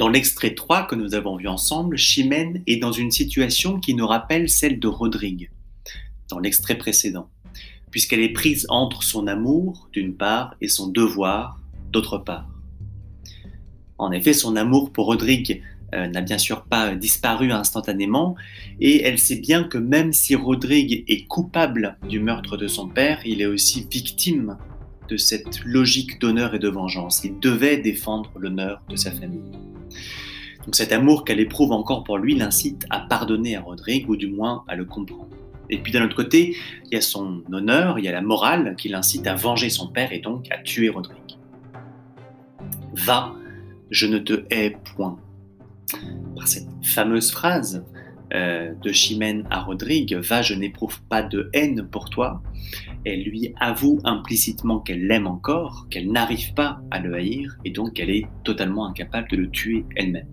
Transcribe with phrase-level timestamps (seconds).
[0.00, 4.06] Dans l'extrait 3 que nous avons vu ensemble, Chimène est dans une situation qui nous
[4.06, 5.50] rappelle celle de Rodrigue,
[6.30, 7.28] dans l'extrait précédent,
[7.90, 11.60] puisqu'elle est prise entre son amour, d'une part, et son devoir,
[11.92, 12.48] d'autre part.
[13.98, 15.60] En effet, son amour pour Rodrigue
[15.92, 18.36] euh, n'a bien sûr pas disparu instantanément,
[18.80, 23.20] et elle sait bien que même si Rodrigue est coupable du meurtre de son père,
[23.26, 24.56] il est aussi victime
[25.10, 27.20] de cette logique d'honneur et de vengeance.
[27.22, 29.52] Il devait défendre l'honneur de sa famille.
[30.64, 34.28] Donc cet amour qu'elle éprouve encore pour lui l'incite à pardonner à Rodrigue, ou du
[34.28, 35.28] moins à le comprendre.
[35.70, 38.74] Et puis d'un autre côté, il y a son honneur, il y a la morale
[38.76, 41.38] qui l'incite à venger son père et donc à tuer Rodrigue.
[42.92, 43.32] Va,
[43.90, 45.18] je ne te hais point.
[46.36, 47.84] Par cette fameuse phrase
[48.34, 52.42] euh, de Chimène à Rodrigue, Va, je n'éprouve pas de haine pour toi,
[53.04, 57.94] elle lui avoue implicitement qu'elle l'aime encore, qu'elle n'arrive pas à le haïr, et donc
[57.94, 60.28] qu'elle est totalement incapable de le tuer elle-même.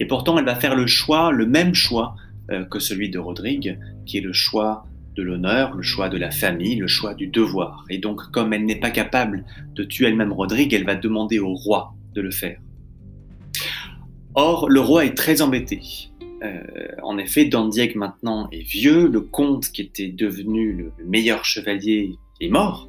[0.00, 2.16] Et pourtant, elle va faire le choix, le même choix
[2.50, 6.30] euh, que celui de Rodrigue, qui est le choix de l'honneur, le choix de la
[6.30, 7.84] famille, le choix du devoir.
[7.90, 11.54] Et donc, comme elle n'est pas capable de tuer elle-même Rodrigue, elle va demander au
[11.54, 12.58] roi de le faire.
[14.34, 15.80] Or, le roi est très embêté.
[16.42, 16.62] Euh,
[17.02, 22.48] en effet, Dandieg maintenant est vieux, le comte qui était devenu le meilleur chevalier est
[22.48, 22.88] mort.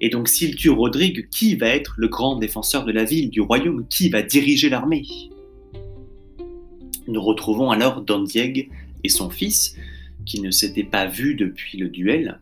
[0.00, 3.40] Et donc, s'il tue Rodrigue, qui va être le grand défenseur de la ville, du
[3.40, 3.86] royaume?
[3.88, 5.04] Qui va diriger l'armée?
[7.06, 8.68] Nous retrouvons alors Dandieg
[9.02, 9.76] et son fils,
[10.26, 12.40] qui ne s'étaient pas vus depuis le duel.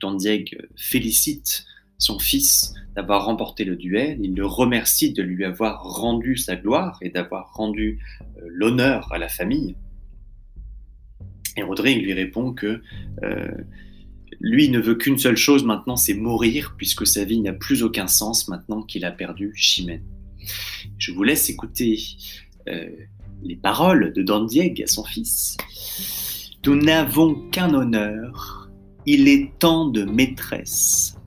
[0.00, 1.66] Dandieg félicite
[2.00, 6.98] son fils d'avoir remporté le duel, il le remercie de lui avoir rendu sa gloire
[7.02, 9.76] et d'avoir rendu euh, l'honneur à la famille.
[11.56, 12.82] Et Rodrigue lui répond que
[13.22, 13.50] euh,
[14.40, 18.06] lui ne veut qu'une seule chose maintenant, c'est mourir, puisque sa vie n'a plus aucun
[18.06, 20.04] sens maintenant qu'il a perdu Chimène.
[20.98, 22.00] Je vous laisse écouter
[22.68, 22.88] euh,
[23.42, 25.58] les paroles de Dandieg à son fils.
[26.64, 28.70] Nous n'avons qu'un honneur,
[29.04, 31.19] il est temps de maîtresse.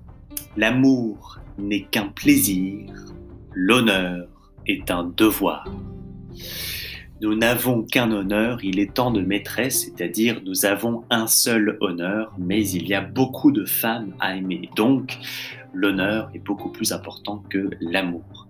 [0.56, 2.92] L'amour n'est qu'un plaisir,
[3.54, 4.28] l'honneur
[4.68, 5.68] est un devoir.
[7.22, 12.34] Nous n'avons qu'un honneur, il est temps de maîtresse, c'est-à-dire nous avons un seul honneur,
[12.38, 14.70] mais il y a beaucoup de femmes à aimer.
[14.76, 15.18] Donc,
[15.74, 18.48] l'honneur est beaucoup plus important que l'amour.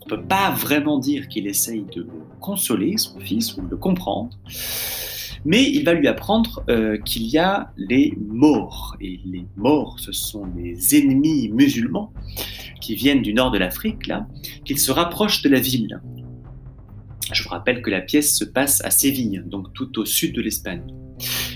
[0.00, 2.06] On ne peut pas vraiment dire qu'il essaye de
[2.40, 4.36] consoler son fils ou de le comprendre
[5.44, 8.96] mais il va lui apprendre euh, qu'il y a les morts.
[9.00, 12.12] Et les morts, ce sont les ennemis musulmans
[12.80, 14.26] qui viennent du nord de l'Afrique, là,
[14.64, 16.00] qu'ils se rapprochent de la ville.
[17.32, 20.42] Je vous rappelle que la pièce se passe à Séville, donc tout au sud de
[20.42, 20.84] l'Espagne.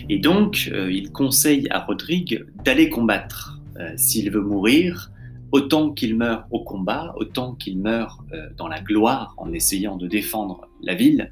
[0.09, 3.61] Et donc, euh, il conseille à Rodrigue d'aller combattre.
[3.79, 5.13] Euh, s'il veut mourir,
[5.53, 8.21] autant qu'il meurt au combat, autant qu'il meurt
[8.57, 11.31] dans la gloire en essayant de défendre la ville,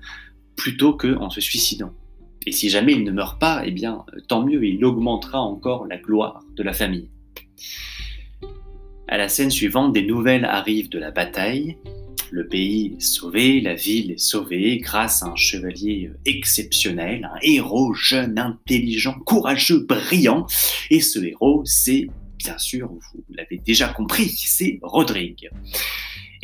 [0.56, 1.92] plutôt qu'en se suicidant.
[2.46, 5.96] Et si jamais il ne meurt pas, eh bien, tant mieux, il augmentera encore la
[5.96, 7.08] gloire de la famille.
[9.08, 11.76] À la scène suivante, des nouvelles arrivent de la bataille.
[12.30, 17.94] Le pays est sauvé, la ville est sauvée grâce à un chevalier exceptionnel, un héros
[17.94, 20.46] jeune, intelligent, courageux, brillant.
[20.90, 25.50] Et ce héros, c'est, bien sûr, vous l'avez déjà compris, c'est Rodrigue.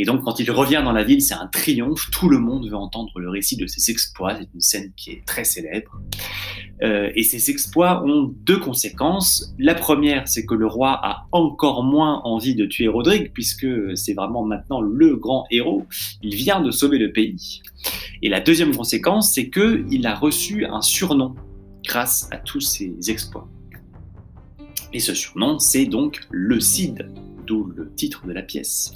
[0.00, 2.08] Et donc, quand il revient dans la ville, c'est un triomphe.
[2.10, 4.34] Tout le monde veut entendre le récit de ses exploits.
[4.34, 6.00] C'est une scène qui est très célèbre.
[6.82, 9.54] Euh, et ces exploits ont deux conséquences.
[9.58, 14.14] La première, c'est que le roi a encore moins envie de tuer Rodrigue, puisque c'est
[14.14, 15.84] vraiment maintenant le grand héros.
[16.22, 17.60] Il vient de sauver le pays.
[18.22, 21.34] Et la deuxième conséquence, c'est qu'il a reçu un surnom
[21.84, 23.46] grâce à tous ses exploits.
[24.94, 27.06] Et ce surnom, c'est donc le Cid,
[27.46, 28.94] d'où le titre de la pièce.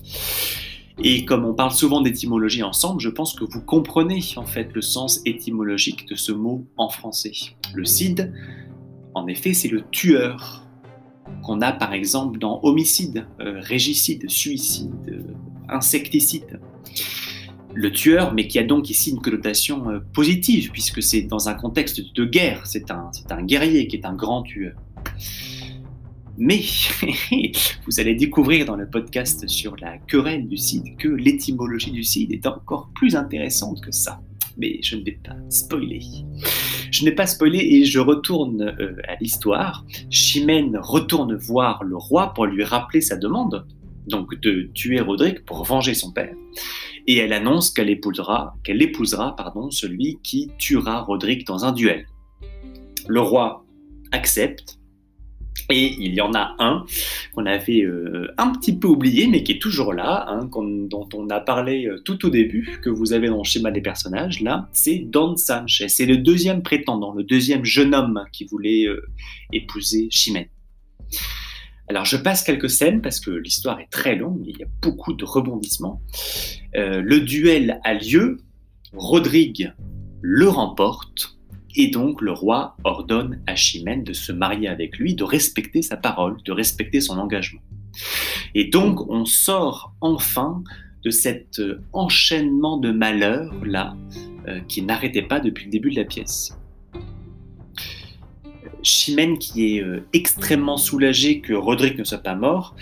[1.02, 4.80] Et comme on parle souvent d'étymologie ensemble, je pense que vous comprenez en fait le
[4.80, 7.32] sens étymologique de ce mot en français.
[7.74, 8.32] Le Cid,
[9.14, 10.62] en effet, c'est le tueur
[11.42, 15.22] qu'on a par exemple dans homicide, euh, régicide, suicide, euh,
[15.68, 16.60] insecticide.
[17.74, 21.54] Le tueur, mais qui a donc ici une connotation euh, positive, puisque c'est dans un
[21.54, 24.74] contexte de guerre, c'est un, un guerrier qui est un grand tueur.
[26.36, 26.62] Mais
[27.86, 32.32] vous allez découvrir dans le podcast sur la querelle du Cid que l'étymologie du Cid
[32.32, 34.20] est encore plus intéressante que ça.
[34.56, 36.00] Mais je ne vais pas spoiler.
[36.90, 39.84] Je n'ai pas spoilé et je retourne euh, à l'histoire.
[40.10, 43.66] Chimène retourne voir le roi pour lui rappeler sa demande,
[44.08, 46.34] donc de tuer Roderick pour venger son père.
[47.06, 52.06] Et elle annonce qu'elle épousera, qu'elle épousera pardon, celui qui tuera Roderick dans un duel.
[53.06, 53.64] Le roi
[54.10, 54.78] accepte
[55.70, 56.84] Et il y en a un
[57.34, 61.28] qu'on avait euh, un petit peu oublié, mais qui est toujours là, hein, dont on
[61.30, 64.68] a parlé euh, tout au début, que vous avez dans le schéma des personnages, là,
[64.72, 65.88] c'est Don Sanchez.
[65.88, 69.06] C'est le deuxième prétendant, le deuxième jeune homme qui voulait euh,
[69.52, 70.48] épouser Chimène.
[71.88, 75.12] Alors je passe quelques scènes parce que l'histoire est très longue, il y a beaucoup
[75.12, 76.00] de rebondissements.
[76.72, 78.38] le duel a lieu,
[78.94, 79.74] Rodrigue
[80.26, 81.33] le remporte,
[81.76, 85.96] et donc le roi ordonne à Chimène de se marier avec lui, de respecter sa
[85.96, 87.60] parole, de respecter son engagement.
[88.54, 90.62] Et donc on sort enfin
[91.04, 93.94] de cet euh, enchaînement de malheurs là
[94.48, 96.56] euh, qui n'arrêtait pas depuis le début de la pièce.
[98.82, 102.74] Chimène, qui est euh, extrêmement soulagée que Roderick ne soit pas mort,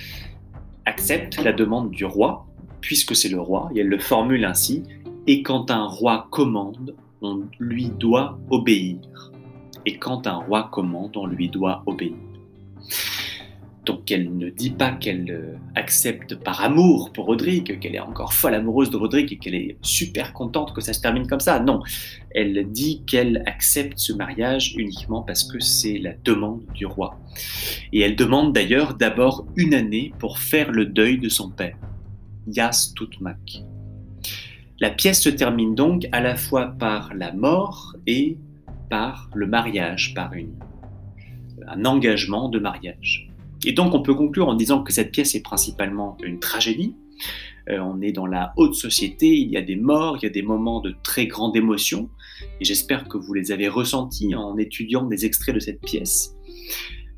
[0.84, 2.46] accepte la demande du roi,
[2.80, 4.82] puisque c'est le roi, et elle le formule ainsi,
[5.28, 8.98] et quand un roi commande, on lui doit obéir.
[9.86, 12.14] Et quand un roi commande, on lui doit obéir.
[13.84, 18.32] Donc elle ne dit pas qu'elle euh, accepte par amour pour Rodrigue, qu'elle est encore
[18.32, 21.58] folle amoureuse de Rodrigue et qu'elle est super contente que ça se termine comme ça.
[21.58, 21.80] Non,
[22.30, 27.18] elle dit qu'elle accepte ce mariage uniquement parce que c'est la demande du roi.
[27.92, 31.76] Et elle demande d'ailleurs d'abord une année pour faire le deuil de son père,
[32.46, 33.64] Yas Tutmak.
[34.82, 38.36] La pièce se termine donc à la fois par la mort et
[38.90, 40.58] par le mariage, par une,
[41.68, 43.30] un engagement de mariage.
[43.64, 46.96] Et donc on peut conclure en disant que cette pièce est principalement une tragédie.
[47.68, 50.32] Euh, on est dans la haute société, il y a des morts, il y a
[50.32, 52.10] des moments de très grande émotion,
[52.60, 56.34] et j'espère que vous les avez ressentis en étudiant des extraits de cette pièce.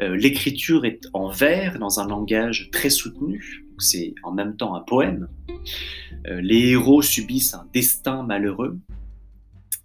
[0.03, 4.81] Euh, l'écriture est en vers, dans un langage très soutenu, c'est en même temps un
[4.81, 5.29] poème.
[6.27, 8.79] Euh, les héros subissent un destin malheureux.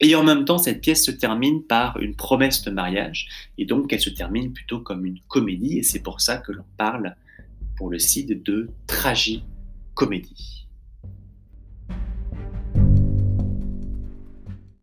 [0.01, 3.27] Et en même temps, cette pièce se termine par une promesse de mariage,
[3.57, 6.63] et donc elle se termine plutôt comme une comédie, et c'est pour ça que l'on
[6.77, 7.15] parle
[7.75, 10.58] pour le site de tragicomédie.